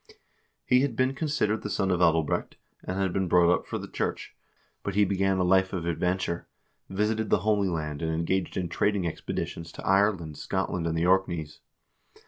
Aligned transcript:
He 0.65 0.81
had 0.81 0.95
been 0.95 1.13
con 1.13 1.27
sidered 1.27 1.61
the 1.61 1.69
son 1.69 1.91
of 1.91 1.99
Adalbrecht, 2.01 2.55
and 2.83 2.97
had 2.97 3.13
been 3.13 3.27
brought 3.27 3.53
up 3.53 3.67
for 3.67 3.77
the 3.77 3.87
church, 3.87 4.35
but 4.81 4.95
he 4.95 5.05
began 5.05 5.37
a 5.37 5.43
life 5.43 5.73
of 5.73 5.85
adventure, 5.85 6.47
visited 6.89 7.29
the 7.29 7.41
Holy 7.45 7.69
Land, 7.69 8.01
and 8.01 8.11
engaged 8.11 8.57
in 8.57 8.67
trading 8.67 9.05
expeditions 9.05 9.71
to 9.73 9.85
Ireland, 9.85 10.39
Scotland, 10.39 10.87
and 10.87 10.97
the 10.97 11.05
Orkneys. 11.05 11.59